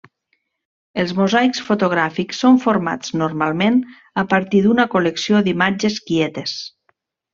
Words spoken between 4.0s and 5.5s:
a partir d'una col·lecció